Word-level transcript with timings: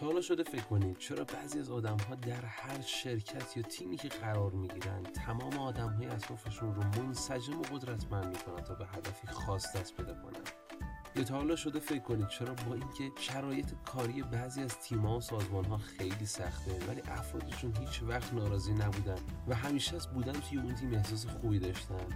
تا 0.00 0.06
حالا 0.06 0.20
شده 0.20 0.42
فکر 0.42 0.62
کنید 0.62 0.98
چرا 0.98 1.24
بعضی 1.24 1.58
از 1.58 1.70
آدم 1.70 1.96
ها 2.08 2.14
در 2.14 2.44
هر 2.44 2.80
شرکت 2.80 3.56
یا 3.56 3.62
تیمی 3.62 3.96
که 3.96 4.08
قرار 4.08 4.50
می‌گیرن 4.50 5.02
تمام 5.02 5.58
آدم 5.58 5.88
های 5.88 6.06
اطرافشون 6.06 6.74
رو 6.74 6.82
منسجم 6.82 7.58
و 7.58 7.62
قدرتمند 7.62 8.26
می‌کنن 8.26 8.64
تا 8.64 8.74
به 8.74 8.86
هدفی 8.86 9.26
خاص 9.26 9.76
دست 9.76 9.96
پیدا 9.96 10.14
کنن. 10.14 10.42
یا 11.16 11.24
تا 11.24 11.36
حالا 11.36 11.56
شده 11.56 11.80
فکر 11.80 11.98
کنید 11.98 12.28
چرا 12.28 12.54
با 12.54 12.74
اینکه 12.74 13.10
شرایط 13.20 13.66
کاری 13.84 14.22
بعضی 14.22 14.62
از 14.62 14.78
تیم‌ها 14.78 15.16
و 15.16 15.20
سازمان 15.20 15.64
ها 15.64 15.76
خیلی 15.76 16.26
سخته 16.26 16.86
ولی 16.88 17.00
افرادشون 17.00 17.76
هیچ 17.76 18.02
وقت 18.02 18.34
ناراضی 18.34 18.72
نبودن 18.72 19.18
و 19.48 19.54
همیشه 19.54 19.96
از 19.96 20.08
بودن 20.08 20.32
توی 20.32 20.58
اون 20.58 20.74
تیم 20.74 20.94
احساس 20.94 21.26
خوبی 21.26 21.58
داشتن. 21.58 22.06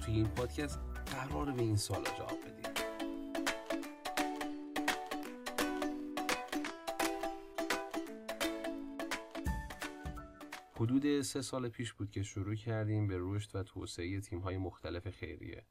توی 0.00 0.14
این 0.14 0.28
پادکست 0.28 0.78
قرار 1.06 1.52
به 1.52 1.62
این 1.62 1.76
سوالا 1.76 2.10
جواب 2.18 2.38
بدیم. 2.46 2.89
حدود 10.80 11.20
سه 11.20 11.42
سال 11.42 11.68
پیش 11.68 11.92
بود 11.92 12.10
که 12.10 12.22
شروع 12.22 12.54
کردیم 12.54 13.06
به 13.06 13.16
رشد 13.18 13.56
و 13.56 13.62
توسعه 13.62 14.20
تیم‌های 14.20 14.56
مختلف 14.56 15.10
خیریه. 15.10 15.64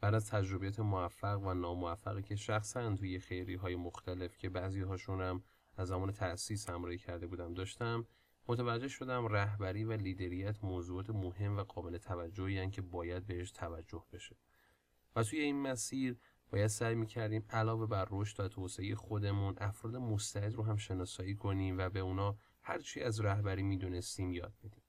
بعد 0.00 0.14
از 0.14 0.30
تجربیات 0.30 0.80
موفق 0.80 1.42
و 1.42 1.54
ناموفقی 1.54 2.22
که 2.22 2.36
شخصا 2.36 2.96
توی 2.96 3.18
خیری 3.18 3.54
های 3.54 3.76
مختلف 3.76 4.38
که 4.38 4.48
بعضی 4.48 4.80
هم 5.08 5.42
از 5.76 5.88
زمان 5.88 6.12
تأسیس 6.12 6.70
همراهی 6.70 6.98
کرده 6.98 7.26
بودم 7.26 7.54
داشتم 7.54 8.06
متوجه 8.48 8.88
شدم 8.88 9.26
رهبری 9.26 9.84
و 9.84 9.92
لیدریت 9.92 10.64
موضوعات 10.64 11.10
مهم 11.10 11.56
و 11.56 11.62
قابل 11.62 11.98
توجهی 11.98 12.70
که 12.70 12.82
باید 12.82 13.26
بهش 13.26 13.50
توجه 13.50 14.04
بشه. 14.12 14.36
و 15.16 15.22
توی 15.22 15.40
این 15.40 15.62
مسیر 15.62 16.16
باید 16.50 16.66
سعی 16.66 16.94
می‌کردیم 16.94 17.44
علاوه 17.50 17.86
بر 17.86 18.08
رشد 18.10 18.40
و 18.40 18.48
توسعه 18.48 18.94
خودمون 18.94 19.54
افراد 19.58 19.96
مستعد 19.96 20.54
رو 20.54 20.62
هم 20.62 20.76
شناسایی 20.76 21.34
کنیم 21.34 21.78
و 21.78 21.88
به 21.88 22.00
اونا 22.00 22.36
هرچی 22.70 23.00
از 23.00 23.20
رهبری 23.20 23.62
می‌دونستیم 23.62 24.32
یاد 24.32 24.54
بدیم. 24.64 24.82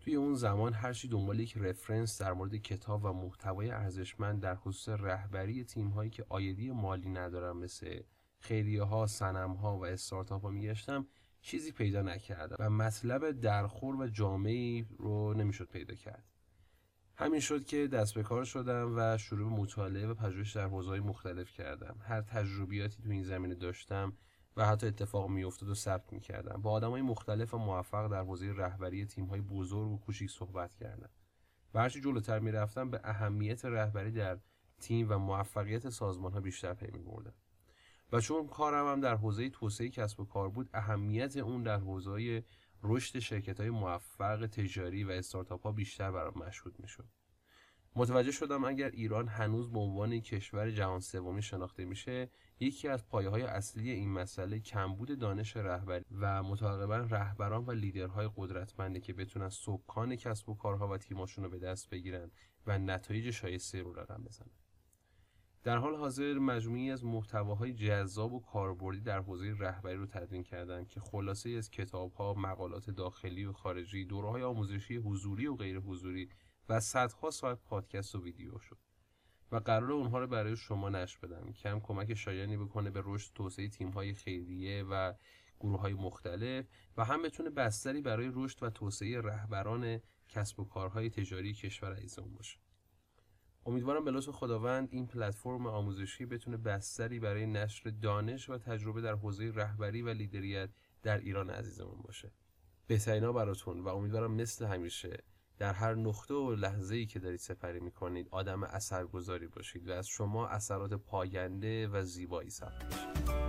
توی 0.00 0.14
اون 0.14 0.34
زمان 0.34 0.72
هرچی 0.72 1.08
دنبال 1.08 1.40
یک 1.40 1.56
رفرنس 1.56 2.22
در 2.22 2.32
مورد 2.32 2.56
کتاب 2.56 3.04
و 3.04 3.12
محتوای 3.12 3.70
ارزشمند 3.70 4.42
در 4.42 4.54
خصوص 4.54 4.88
رهبری 5.00 5.64
تیم 5.64 5.88
هایی 5.88 6.10
که 6.10 6.26
آیدی 6.28 6.70
مالی 6.70 7.08
ندارن 7.08 7.56
مثل 7.56 8.00
خیریه 8.38 8.82
ها، 8.82 9.06
سنم 9.06 9.52
ها 9.52 9.78
و 9.78 9.86
استارتاپ 9.86 10.42
ها 10.42 10.50
میگشتم 10.50 11.06
چیزی 11.40 11.72
پیدا 11.72 12.02
نکردم 12.02 12.56
و 12.58 12.70
مطلب 12.70 13.30
درخور 13.30 13.96
و 13.96 14.08
جامعی 14.08 14.86
رو 14.98 15.34
نمی‌شد 15.34 15.68
پیدا 15.68 15.94
کرد. 15.94 16.24
همین 17.16 17.40
شد 17.40 17.64
که 17.64 17.86
دست 17.86 18.14
به 18.14 18.22
کار 18.22 18.44
شدم 18.44 18.94
و 18.96 19.18
شروع 19.18 19.50
به 19.50 19.56
مطالعه 19.56 20.06
و 20.06 20.14
پژوهش 20.14 20.56
در 20.56 20.66
حوزه‌های 20.66 21.00
مختلف 21.00 21.52
کردم. 21.52 21.96
هر 22.02 22.22
تجربیاتی 22.22 23.02
تو 23.02 23.10
این 23.10 23.22
زمینه 23.22 23.54
داشتم 23.54 24.12
و 24.58 24.66
حتی 24.66 24.86
اتفاق 24.86 25.28
میافتاد 25.28 25.68
و 25.68 25.74
ثبت 25.74 26.12
می‌کردم 26.12 26.62
با 26.62 26.80
های 26.80 27.02
مختلف 27.02 27.54
و 27.54 27.58
موفق 27.58 28.08
در 28.08 28.20
حوزه 28.20 28.52
رهبری 28.52 29.06
های 29.30 29.40
بزرگ 29.40 29.90
و 29.90 29.98
کوچیک 29.98 30.30
صحبت 30.30 30.74
کردم 30.74 31.10
و 31.74 31.80
هرچی 31.80 32.00
جلوتر 32.00 32.38
می‌رفتم 32.38 32.90
به 32.90 33.00
اهمیت 33.04 33.64
رهبری 33.64 34.12
در 34.12 34.38
تیم 34.80 35.06
و 35.10 35.18
موفقیت 35.18 35.88
سازمان 35.88 36.32
ها 36.32 36.40
بیشتر 36.40 36.74
پی 36.74 36.90
میبردم 36.90 37.34
و 38.12 38.20
چون 38.20 38.46
کارم 38.46 38.92
هم 38.92 39.00
در 39.00 39.16
حوزه 39.16 39.50
توسعه 39.50 39.88
کسب 39.88 40.20
و 40.20 40.24
کار 40.24 40.48
بود 40.48 40.70
اهمیت 40.74 41.36
اون 41.36 41.62
در 41.62 41.76
حوزه 41.76 42.44
رشد 42.82 43.18
شرکت 43.18 43.60
های 43.60 43.70
موفق 43.70 44.46
تجاری 44.46 45.04
و 45.04 45.10
استارتاپ 45.10 45.62
ها 45.62 45.72
بیشتر 45.72 46.10
برام 46.10 46.34
مشهود 46.46 46.80
می‌شد. 46.80 47.08
متوجه 47.96 48.32
شدم 48.32 48.64
اگر 48.64 48.90
ایران 48.90 49.28
هنوز 49.28 49.70
به 49.70 49.78
عنوان 49.78 50.20
کشور 50.20 50.70
جهان 50.70 51.00
سومی 51.00 51.42
شناخته 51.42 51.84
میشه 51.84 52.30
یکی 52.60 52.88
از 52.88 53.08
پایه 53.08 53.28
های 53.28 53.42
اصلی 53.42 53.90
این 53.90 54.10
مسئله 54.10 54.60
کمبود 54.60 55.18
دانش 55.18 55.56
رهبری 55.56 56.04
و 56.20 56.42
متعاقبا 56.42 56.96
رهبران 56.96 57.64
و 57.64 57.70
لیدرهای 57.70 58.30
قدرتمنده 58.36 59.00
که 59.00 59.12
بتونن 59.12 59.48
سکان 59.48 60.16
کسب 60.16 60.48
و 60.48 60.54
کارها 60.54 60.88
و 60.88 60.96
تیماشون 60.96 61.44
رو 61.44 61.50
به 61.50 61.58
دست 61.58 61.90
بگیرن 61.90 62.30
و 62.66 62.78
نتایج 62.78 63.30
شایسته 63.30 63.82
رو 63.82 63.92
رقم 63.92 64.24
بزنن. 64.24 64.50
در 65.62 65.76
حال 65.76 65.96
حاضر 65.96 66.34
مجموعی 66.34 66.90
از 66.90 67.04
محتواهای 67.04 67.72
جذاب 67.72 68.32
و 68.32 68.40
کاربردی 68.40 69.00
در 69.00 69.20
حوزه 69.20 69.54
رهبری 69.58 69.96
رو 69.96 70.06
تدوین 70.06 70.42
کردم 70.42 70.84
که 70.84 71.00
خلاصه 71.00 71.50
از 71.50 71.70
کتابها، 71.70 72.34
مقالات 72.34 72.90
داخلی 72.90 73.44
و 73.44 73.52
خارجی، 73.52 74.04
دوره‌های 74.04 74.42
آموزشی 74.42 74.96
حضوری 74.96 75.46
و 75.46 75.54
غیر 75.54 75.78
حضوری 75.78 76.28
و 76.68 76.80
صدها 76.80 77.30
ساعت 77.30 77.58
پادکست 77.58 78.14
و 78.14 78.22
ویدیو 78.22 78.58
شد. 78.58 78.78
و 79.52 79.56
قرار 79.56 79.92
اونها 79.92 80.18
رو 80.18 80.26
برای 80.26 80.56
شما 80.56 80.88
نشر 80.88 81.18
بدم. 81.22 81.52
که 81.52 81.68
هم 81.68 81.80
کمک 81.80 82.14
شایانی 82.14 82.56
بکنه 82.56 82.90
به 82.90 83.02
رشد 83.04 83.32
توسعه 83.34 83.68
تیم 83.68 83.90
های 83.90 84.14
خیریه 84.14 84.84
و 84.84 85.12
گروه 85.60 85.80
های 85.80 85.92
مختلف 85.92 86.66
و 86.96 87.04
هم 87.04 87.22
بتونه 87.22 87.50
بستری 87.50 88.02
برای 88.02 88.30
رشد 88.34 88.62
و 88.62 88.70
توسعه 88.70 89.20
رهبران 89.20 90.00
کسب 90.28 90.60
و 90.60 90.64
کارهای 90.64 91.10
تجاری 91.10 91.54
کشور 91.54 91.94
عزیزمون 91.94 92.34
باشه. 92.34 92.58
امیدوارم 93.66 94.04
به 94.04 94.10
لطف 94.10 94.28
خداوند 94.28 94.88
این 94.90 95.06
پلتفرم 95.06 95.66
آموزشی 95.66 96.26
بتونه 96.26 96.56
بستری 96.56 97.20
برای 97.20 97.46
نشر 97.46 97.90
دانش 97.90 98.50
و 98.50 98.58
تجربه 98.58 99.00
در 99.00 99.14
حوزه 99.14 99.52
رهبری 99.54 100.02
و 100.02 100.08
لیدریت 100.08 100.70
در 101.02 101.18
ایران 101.18 101.50
عزیزمون 101.50 101.98
باشه. 102.02 102.32
بهترینا 102.86 103.32
براتون 103.32 103.80
و 103.80 103.88
امیدوارم 103.88 104.32
مثل 104.32 104.66
همیشه 104.66 105.24
در 105.58 105.72
هر 105.72 105.94
نقطه 105.94 106.34
و 106.34 106.54
لحظه 106.54 106.96
ای 106.96 107.06
که 107.06 107.18
دارید 107.18 107.40
سپری 107.40 107.80
می‌کنید 107.80 108.28
آدم 108.30 108.62
اثرگذاری 108.62 109.46
باشید 109.46 109.88
و 109.88 109.92
از 109.92 110.08
شما 110.08 110.48
اثرات 110.48 110.94
پاینده 110.94 111.88
و 111.88 112.02
زیبایی 112.02 112.50
ثبت 112.50 112.84
بشه 112.84 113.47